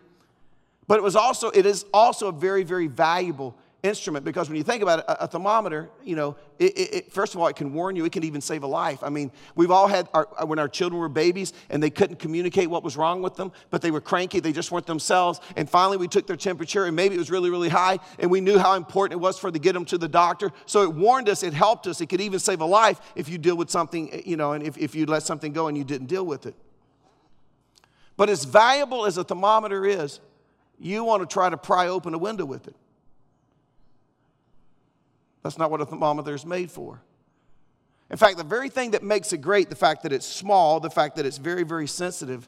[0.89, 4.65] But it was also, it is also a very, very valuable instrument because when you
[4.65, 7.55] think about it, a, a thermometer, you know, it, it, it, first of all, it
[7.55, 9.05] can warn you, it can even save a life.
[9.05, 12.19] I mean, we've all had, our, uh, when our children were babies and they couldn't
[12.19, 15.41] communicate what was wrong with them, but they were cranky, they just weren't themselves.
[15.57, 18.41] And finally, we took their temperature and maybe it was really, really high, and we
[18.41, 20.51] knew how important it was for to get them to the doctor.
[20.67, 23.39] So it warned us, it helped us, it could even save a life if you
[23.39, 26.09] deal with something, you know, and if, if you let something go and you didn't
[26.09, 26.57] deal with it.
[28.17, 30.19] But as valuable as a thermometer is,
[30.81, 32.75] you want to try to pry open a window with it.
[35.49, 37.01] That's not what a thermometer is made for.
[38.11, 40.91] In fact, the very thing that makes it great, the fact that it's small, the
[40.91, 42.47] fact that it's very, very sensitive,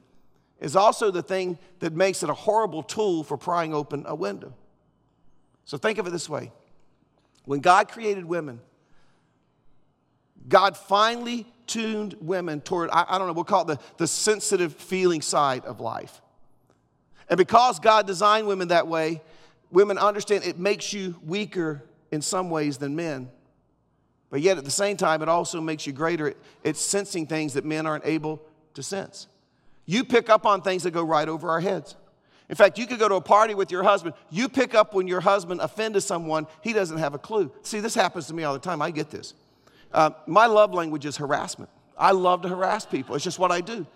[0.60, 4.52] is also the thing that makes it a horrible tool for prying open a window.
[5.64, 6.52] So think of it this way
[7.46, 8.60] when God created women,
[10.46, 14.74] God finally tuned women toward, I, I, don't know, we'll call it the, the sensitive
[14.74, 16.20] feeling side of life.
[17.30, 19.22] And because God designed women that way,
[19.70, 23.30] women understand it makes you weaker in some ways than men.
[24.30, 27.64] But yet at the same time, it also makes you greater at, sensing things that
[27.64, 28.40] men aren't able
[28.74, 29.26] to sense.
[29.86, 31.96] You pick up on things that go right over our heads.
[32.48, 34.14] In fact, you could go to a party with your husband.
[34.30, 37.52] You pick up when your husband offended someone, he doesn't have a clue.
[37.62, 38.82] See, this happens to me all the time.
[38.82, 39.34] I get this.
[39.92, 41.70] Uh, my love language is harassment.
[41.96, 43.86] I love to harass people, it's just what I do.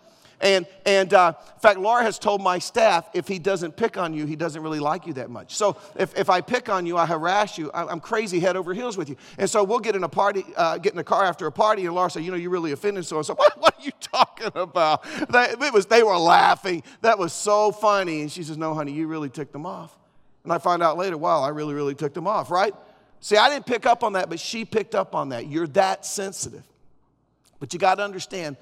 [0.45, 4.13] And, and uh, in fact, Laura has told my staff if he doesn't pick on
[4.13, 5.55] you, he doesn't really like you that much.
[5.55, 8.75] So if, if I pick on you, I harass you, I, am crazy head over
[8.75, 9.17] heels with you.
[9.39, 11.87] And so we'll get in a party, uh, get in a car after a party,
[11.87, 13.35] and Laura said, You know, you really offended so so.
[13.45, 15.03] What, what are you talking about?
[15.31, 16.83] They, it was, they were laughing.
[17.01, 18.21] That was so funny.
[18.21, 19.97] And she says, No, honey, you really ticked them off.
[20.43, 22.75] And I find out later, wow, I really, really took them off, right?
[23.21, 25.47] See, I didn't pick up on that, but she picked up on that.
[25.47, 26.65] You're that sensitive.
[27.61, 28.59] But you got to understand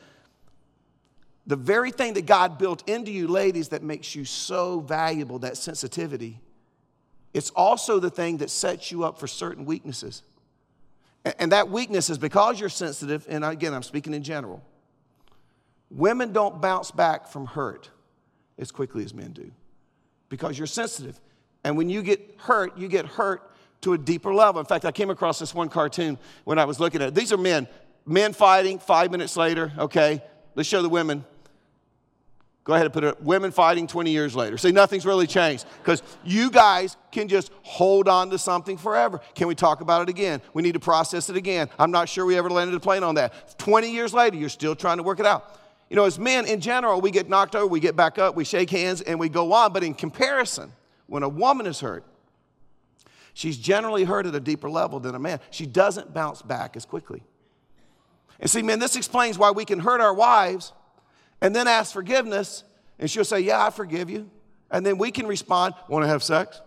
[1.46, 5.57] the very thing that God built into you, ladies, that makes you so valuable, that
[5.57, 6.40] sensitivity,
[7.35, 10.22] it's also the thing that sets you up for certain weaknesses.
[11.38, 14.62] And that weakness is because you're sensitive, and again, I'm speaking in general.
[15.90, 17.90] Women don't bounce back from hurt
[18.59, 19.50] as quickly as men do
[20.28, 21.20] because you're sensitive.
[21.64, 23.50] And when you get hurt, you get hurt
[23.83, 24.61] to a deeper level.
[24.61, 27.14] In fact, I came across this one cartoon when I was looking at it.
[27.14, 27.68] These are men,
[28.07, 30.22] men fighting, five minutes later, okay?
[30.55, 31.24] Let's show the women.
[32.64, 34.57] Go ahead and put it women fighting 20 years later.
[34.57, 39.20] See, nothing's really changed because you guys can just hold on to something forever.
[39.35, 40.40] Can we talk about it again?
[40.55, 41.68] We need to process it again.
[41.77, 43.59] I'm not sure we ever landed a plane on that.
[43.59, 45.59] 20 years later, you're still trying to work it out.
[45.90, 48.44] You know, as men in general, we get knocked over, we get back up, we
[48.44, 49.72] shake hands, and we go on.
[49.72, 50.72] But in comparison,
[51.09, 52.05] when a woman is hurt,
[53.35, 55.40] she's generally hurt at a deeper level than a man.
[55.51, 57.25] She doesn't bounce back as quickly.
[58.38, 60.72] And see, man, this explains why we can hurt our wives
[61.42, 62.62] and then ask forgiveness,
[63.00, 64.31] and she'll say, Yeah, I forgive you.
[64.70, 66.62] And then we can respond, Want to have sex?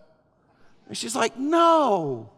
[0.88, 2.30] And she's like, No,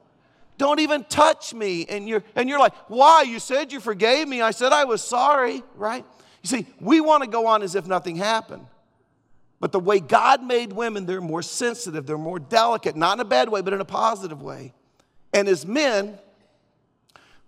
[0.57, 1.85] don't even touch me.
[1.89, 3.23] And you're, and you're like, Why?
[3.23, 4.41] You said you forgave me.
[4.41, 6.05] I said I was sorry, right?
[6.43, 8.67] You see, we want to go on as if nothing happened.
[9.59, 13.25] But the way God made women, they're more sensitive, they're more delicate, not in a
[13.25, 14.75] bad way, but in a positive way.
[15.33, 16.19] And as men,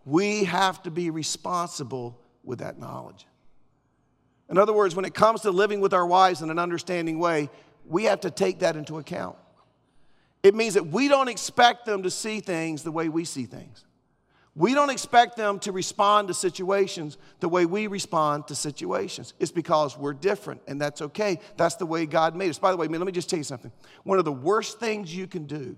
[0.04, 3.28] we have to be responsible with that knowledge.
[4.50, 7.50] In other words, when it comes to living with our wives in an understanding way,
[7.86, 9.36] we have to take that into account.
[10.42, 13.86] It means that we don't expect them to see things the way we see things.
[14.56, 19.34] We don't expect them to respond to situations the way we respond to situations.
[19.40, 21.40] It's because we're different, and that's okay.
[21.56, 22.60] That's the way God made us.
[22.60, 23.72] By the way, let me just tell you something.
[24.04, 25.78] One of the worst things you can do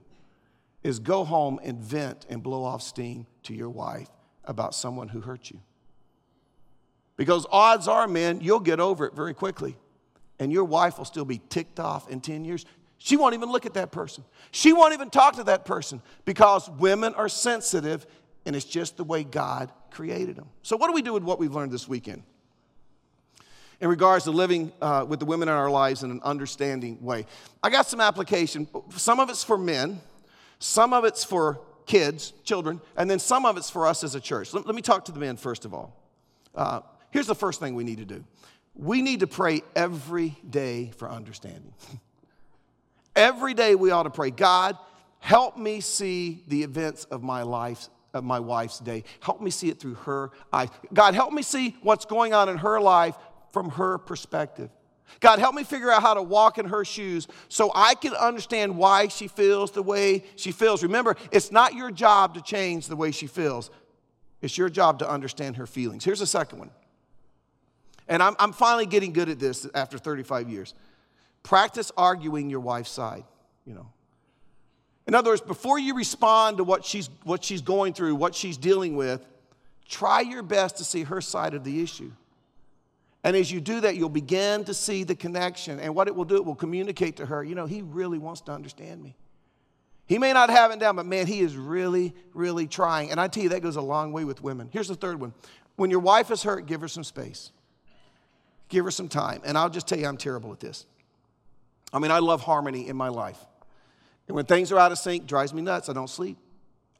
[0.84, 4.10] is go home and vent and blow off steam to your wife
[4.46, 5.60] about someone who hurt you.
[7.22, 9.78] Because odds are, men, you'll get over it very quickly.
[10.40, 12.66] And your wife will still be ticked off in 10 years.
[12.98, 14.24] She won't even look at that person.
[14.50, 18.08] She won't even talk to that person because women are sensitive
[18.48, 20.48] and it's just the way God created them.
[20.64, 22.24] So, what do we do with what we've learned this weekend?
[23.82, 27.28] In regards to living uh, with the women in our lives in an understanding way,
[27.62, 28.68] I got some application.
[28.98, 30.02] Some of it's for men,
[30.58, 34.20] some of it's for kids, children, and then some of it's for us as a
[34.20, 34.56] church.
[34.56, 35.96] Let, let me talk to the men first of all.
[36.56, 38.24] Uh, Here's the first thing we need to do
[38.74, 41.74] we need to pray every day for understanding.
[43.16, 44.78] every day we ought to pray, God,
[45.20, 49.04] help me see the events of my life of my wife's day.
[49.22, 50.70] Help me see it through her eyes.
[50.94, 53.16] God, help me see what's going on in her life
[53.52, 54.70] from her perspective.
[55.20, 58.78] God, help me figure out how to walk in her shoes so I can understand
[58.78, 60.84] why she feels the way she feels.
[60.84, 63.70] Remember, it's not your job to change the way she feels,
[64.42, 66.04] it's your job to understand her feelings.
[66.04, 66.72] Here's the second one
[68.12, 70.74] and I'm, I'm finally getting good at this after 35 years.
[71.44, 73.24] Practice arguing your wife's side,
[73.66, 73.88] you know.
[75.08, 78.58] In other words, before you respond to what she's, what she's going through, what she's
[78.58, 79.26] dealing with,
[79.88, 82.12] try your best to see her side of the issue.
[83.24, 85.80] And as you do that, you'll begin to see the connection.
[85.80, 88.42] And what it will do, it will communicate to her, you know, he really wants
[88.42, 89.16] to understand me.
[90.06, 93.10] He may not have it down, but man, he is really, really trying.
[93.10, 94.68] And I tell you, that goes a long way with women.
[94.74, 95.34] Here's the third one
[95.78, 97.52] when your wife is hurt, give her some space,
[98.72, 99.42] give her some time.
[99.46, 100.86] And I'll just tell you, I'm terrible at this.
[101.94, 103.38] I mean, I love harmony in my life.
[104.28, 105.90] And when things are out of sync, drives me nuts.
[105.90, 106.38] I don't sleep.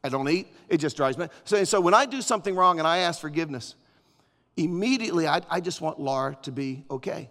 [0.04, 0.48] I don't eat.
[0.68, 1.28] It just drives me.
[1.46, 3.76] So, so when I do something wrong and I ask forgiveness,
[4.58, 7.30] immediately I, I just want Laura to be okay.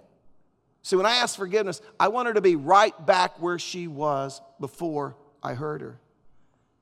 [0.82, 4.40] See, when I ask forgiveness, I want her to be right back where she was
[4.58, 5.98] before I hurt her.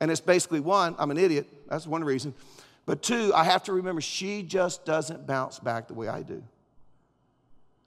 [0.00, 1.48] And it's basically one, I'm an idiot.
[1.68, 2.34] That's one reason.
[2.86, 6.42] But two, I have to remember she just doesn't bounce back the way I do.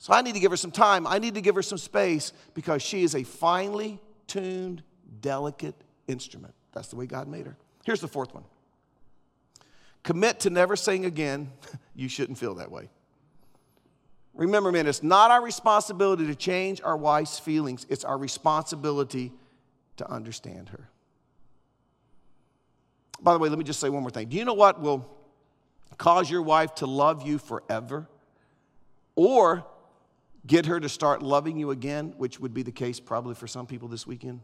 [0.01, 1.05] So I need to give her some time.
[1.05, 4.81] I need to give her some space because she is a finely tuned,
[5.21, 5.75] delicate
[6.07, 6.55] instrument.
[6.71, 7.55] That's the way God made her.
[7.85, 8.43] Here's the fourth one
[10.01, 11.51] commit to never saying again,
[11.95, 12.89] you shouldn't feel that way.
[14.33, 19.31] Remember, man, it's not our responsibility to change our wife's feelings, it's our responsibility
[19.97, 20.89] to understand her.
[23.21, 24.29] By the way, let me just say one more thing.
[24.29, 25.07] Do you know what will
[25.99, 28.09] cause your wife to love you forever?
[29.15, 29.63] Or
[30.45, 33.67] get her to start loving you again, which would be the case probably for some
[33.67, 34.41] people this weekend?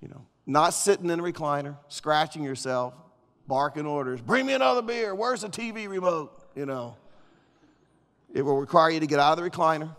[0.00, 2.94] You know, not sitting in a recliner, scratching yourself,
[3.46, 6.32] barking orders, bring me another beer, where's the TV remote?
[6.54, 6.96] You know.
[8.32, 9.94] It will require you to get out of the recliner.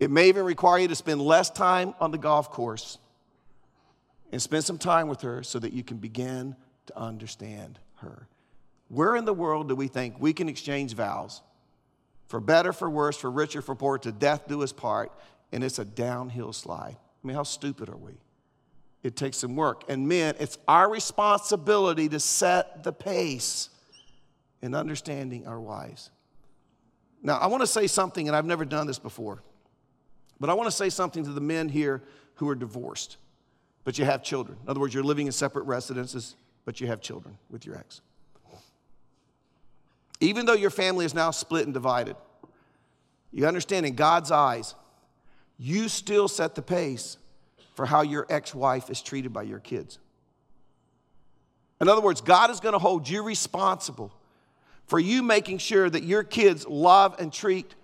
[0.00, 2.96] It may even require you to spend less time on the golf course
[4.32, 6.56] and spend some time with her so that you can begin
[6.86, 8.26] to understand her.
[8.88, 11.42] Where in the world do we think we can exchange vows
[12.30, 15.10] for better, for worse, for richer, for poorer, to death do us part,
[15.50, 16.96] and it's a downhill slide?
[16.96, 18.12] I mean, how stupid are we?
[19.02, 19.82] It takes some work.
[19.88, 23.68] And men, it's our responsibility to set the pace
[24.62, 26.10] in understanding our wives.
[27.20, 29.42] Now, I want to say something, and I've never done this before.
[30.38, 32.00] But I want to say something to the men here
[32.36, 33.16] who are divorced,
[33.82, 34.56] but you have children.
[34.62, 38.02] In other words, you're living in separate residences, but you have children with your ex.
[40.20, 42.16] Even though your family is now split and divided,
[43.32, 44.74] you understand in God's eyes,
[45.58, 47.16] you still set the pace
[47.74, 49.98] for how your ex wife is treated by your kids.
[51.80, 54.12] In other words, God is going to hold you responsible
[54.86, 57.74] for you making sure that your kids love and treat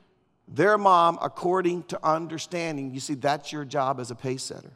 [0.48, 2.92] their mom according to understanding.
[2.92, 4.72] You see, that's your job as a pace setter.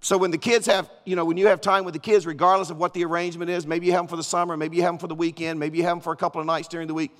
[0.00, 2.70] So when the kids have, you know, when you have time with the kids, regardless
[2.70, 4.92] of what the arrangement is, maybe you have them for the summer, maybe you have
[4.92, 6.94] them for the weekend, maybe you have them for a couple of nights during the
[6.94, 7.14] week.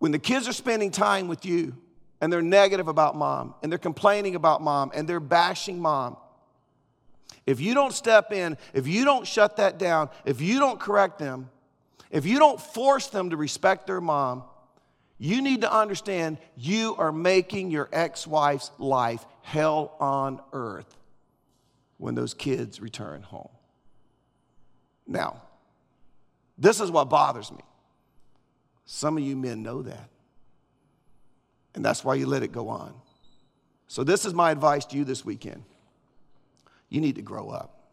[0.00, 1.76] When the kids are spending time with you
[2.20, 6.16] and they're negative about mom and they're complaining about mom and they're bashing mom,
[7.46, 11.20] if you don't step in, if you don't shut that down, if you don't correct
[11.20, 11.50] them,
[12.10, 14.42] if you don't force them to respect their mom,
[15.18, 20.96] you need to understand you are making your ex wife's life hell on earth
[22.00, 23.50] when those kids return home.
[25.06, 25.42] Now,
[26.56, 27.60] this is what bothers me.
[28.86, 30.08] Some of you men know that.
[31.74, 32.94] And that's why you let it go on.
[33.86, 35.62] So, this is my advice to you this weekend.
[36.88, 37.90] You need to grow up.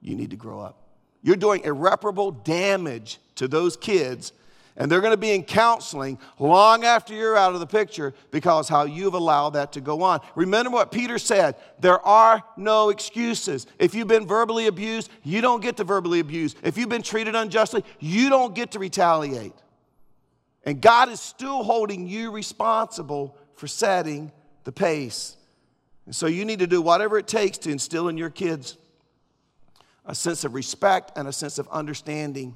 [0.00, 0.78] You need to grow up.
[1.22, 4.32] You're doing irreparable damage to those kids
[4.76, 8.68] and they're going to be in counseling long after you're out of the picture because
[8.68, 10.20] how you've allowed that to go on.
[10.34, 13.66] Remember what Peter said there are no excuses.
[13.78, 16.54] If you've been verbally abused, you don't get to verbally abuse.
[16.62, 19.54] If you've been treated unjustly, you don't get to retaliate.
[20.64, 24.30] And God is still holding you responsible for setting
[24.64, 25.36] the pace.
[26.04, 28.76] And so you need to do whatever it takes to instill in your kids
[30.04, 32.54] a sense of respect and a sense of understanding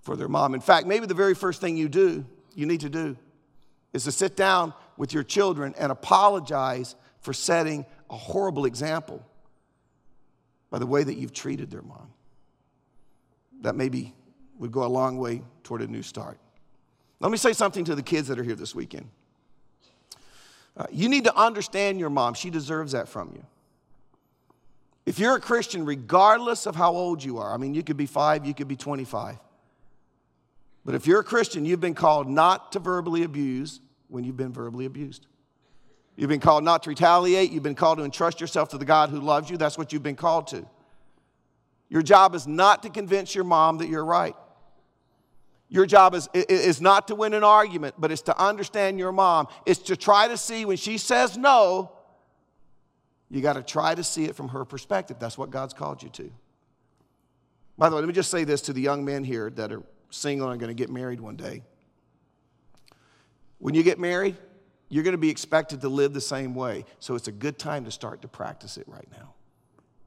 [0.00, 0.54] for their mom.
[0.54, 2.24] In fact, maybe the very first thing you do,
[2.54, 3.16] you need to do,
[3.92, 9.24] is to sit down with your children and apologize for setting a horrible example
[10.70, 12.10] by the way that you've treated their mom.
[13.62, 14.14] That maybe
[14.58, 16.38] would go a long way toward a new start.
[17.20, 19.08] Let me say something to the kids that are here this weekend.
[20.76, 22.34] Uh, you need to understand your mom.
[22.34, 23.44] She deserves that from you.
[25.06, 28.06] If you're a Christian, regardless of how old you are, I mean, you could be
[28.06, 29.38] five, you could be 25.
[30.88, 34.54] But if you're a Christian, you've been called not to verbally abuse when you've been
[34.54, 35.26] verbally abused.
[36.16, 37.52] You've been called not to retaliate.
[37.52, 39.58] You've been called to entrust yourself to the God who loves you.
[39.58, 40.64] That's what you've been called to.
[41.90, 44.34] Your job is not to convince your mom that you're right.
[45.68, 49.48] Your job is, is not to win an argument, but it's to understand your mom.
[49.66, 51.92] It's to try to see when she says no,
[53.28, 55.18] You got to try to see it from her perspective.
[55.20, 56.30] That's what God's called you to.
[57.76, 59.82] By the way, let me just say this to the young men here that are
[60.10, 61.62] single and going to get married one day.
[63.58, 64.36] When you get married,
[64.88, 66.84] you're going to be expected to live the same way.
[66.98, 69.34] So it's a good time to start to practice it right now.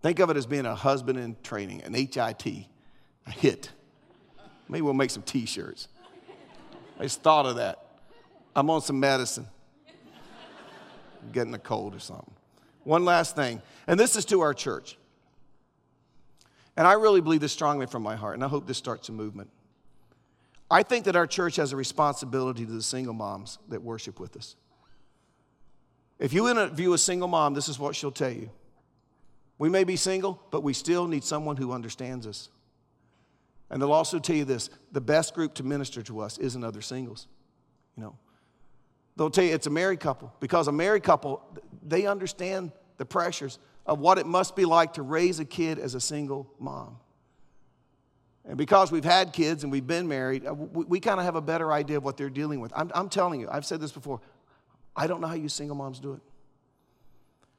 [0.01, 2.45] Think of it as being a husband in training, an HIT,
[3.27, 3.69] a hit.
[4.67, 5.87] Maybe we'll make some t shirts.
[6.99, 7.85] I just thought of that.
[8.55, 9.47] I'm on some medicine,
[11.21, 12.33] I'm getting a cold or something.
[12.83, 14.97] One last thing, and this is to our church.
[16.75, 19.11] And I really believe this strongly from my heart, and I hope this starts a
[19.11, 19.49] movement.
[20.71, 24.37] I think that our church has a responsibility to the single moms that worship with
[24.37, 24.55] us.
[26.17, 28.49] If you interview a single mom, this is what she'll tell you.
[29.57, 32.49] We may be single, but we still need someone who understands us.
[33.69, 36.81] And they'll also tell you this the best group to minister to us isn't other
[36.81, 37.27] singles.
[37.97, 38.15] You know,
[39.17, 41.43] they'll tell you it's a married couple because a married couple,
[41.83, 45.95] they understand the pressures of what it must be like to raise a kid as
[45.95, 46.97] a single mom.
[48.45, 51.35] And because we've had kids and we've been married, uh, we, we kind of have
[51.35, 52.71] a better idea of what they're dealing with.
[52.75, 54.19] I'm, I'm telling you, I've said this before.
[54.95, 56.21] I don't know how you single moms do it.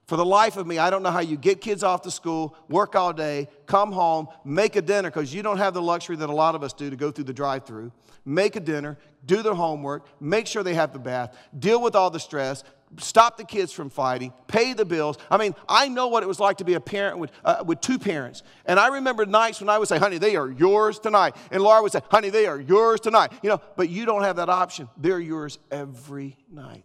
[0.07, 2.57] For the life of me, I don't know how you get kids off to school,
[2.69, 6.29] work all day, come home, make a dinner, because you don't have the luxury that
[6.29, 7.93] a lot of us do to go through the drive through,
[8.25, 12.11] make a dinner, do their homework, make sure they have the bath, deal with all
[12.11, 12.65] the stress,
[12.99, 15.17] stop the kids from fighting, pay the bills.
[15.31, 17.81] I mean, I know what it was like to be a parent with, uh, with
[17.81, 18.43] two parents.
[18.67, 21.37] And I remember nights when I would say, honey, they are yours tonight.
[21.51, 23.33] And Laura would say, honey, they are yours tonight.
[23.43, 24.89] You know, but you don't have that option.
[24.97, 26.85] They're yours every night.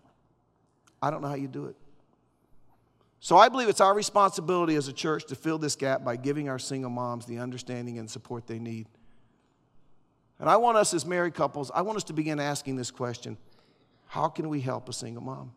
[1.01, 1.75] I don't know how you do it.
[3.19, 6.49] So I believe it's our responsibility as a church to fill this gap by giving
[6.49, 8.87] our single moms the understanding and support they need.
[10.39, 13.37] And I want us as married couples, I want us to begin asking this question
[14.07, 15.51] How can we help a single mom?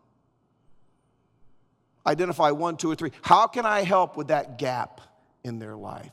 [2.05, 3.11] Identify one, two, or three.
[3.21, 5.01] How can I help with that gap
[5.43, 6.11] in their life?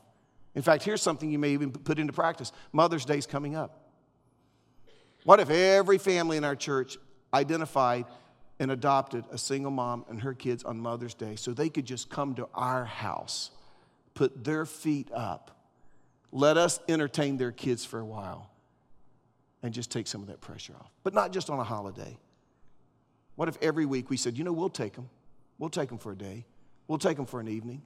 [0.55, 3.89] In fact, here's something you may even put into practice Mother's Day is coming up.
[5.23, 6.97] What if every family in our church
[7.33, 8.05] identified
[8.59, 12.09] and adopted a single mom and her kids on Mother's Day so they could just
[12.09, 13.51] come to our house,
[14.13, 15.59] put their feet up,
[16.31, 18.51] let us entertain their kids for a while,
[19.63, 20.91] and just take some of that pressure off.
[21.03, 22.17] But not just on a holiday.
[23.35, 25.09] What if every week we said, you know, we'll take them.
[25.59, 26.45] We'll take them for a day.
[26.87, 27.83] We'll take them for an evening.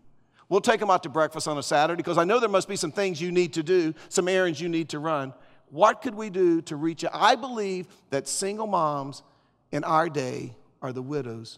[0.48, 2.76] We'll take them out to breakfast on a Saturday because I know there must be
[2.76, 5.34] some things you need to do, some errands you need to run.
[5.70, 7.12] What could we do to reach out?
[7.14, 9.24] I believe that single moms
[9.72, 11.58] in our day are the widows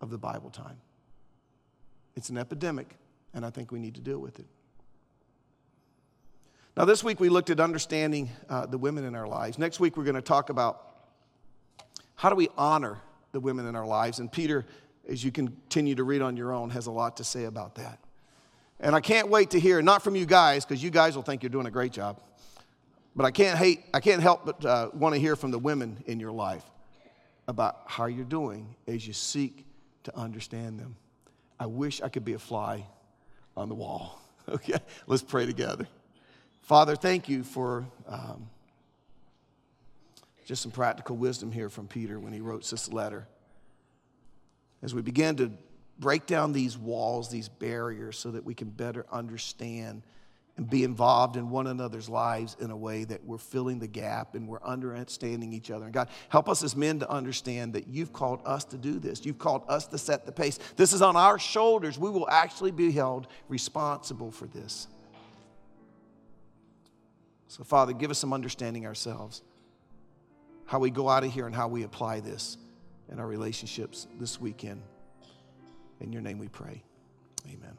[0.00, 0.78] of the Bible time.
[2.16, 2.96] It's an epidemic,
[3.34, 4.46] and I think we need to deal with it.
[6.76, 9.58] Now, this week we looked at understanding uh, the women in our lives.
[9.58, 10.88] Next week we're going to talk about
[12.14, 12.98] how do we honor
[13.32, 14.18] the women in our lives.
[14.18, 14.64] And Peter,
[15.08, 17.98] as you continue to read on your own, has a lot to say about that.
[18.80, 21.42] And I can't wait to hear, not from you guys, because you guys will think
[21.42, 22.20] you're doing a great job,
[23.14, 26.02] but I can't, hate, I can't help but uh, want to hear from the women
[26.06, 26.64] in your life
[27.46, 29.66] about how you're doing as you seek
[30.04, 30.96] to understand them.
[31.60, 32.86] I wish I could be a fly
[33.56, 34.18] on the wall.
[34.48, 34.74] Okay,
[35.06, 35.86] let's pray together.
[36.62, 38.50] Father, thank you for um,
[40.44, 43.28] just some practical wisdom here from Peter when he wrote this letter.
[44.82, 45.52] As we begin to
[45.98, 50.02] break down these walls, these barriers, so that we can better understand
[50.56, 54.34] and be involved in one another's lives in a way that we're filling the gap
[54.34, 55.84] and we're understanding each other.
[55.84, 59.24] And God, help us as men to understand that you've called us to do this.
[59.24, 60.58] You've called us to set the pace.
[60.76, 61.98] This is on our shoulders.
[61.98, 64.88] We will actually be held responsible for this.
[67.48, 69.42] So, Father, give us some understanding ourselves,
[70.66, 72.58] how we go out of here and how we apply this
[73.12, 74.82] in our relationships this weekend.
[76.00, 76.82] In your name we pray.
[77.46, 77.76] Amen.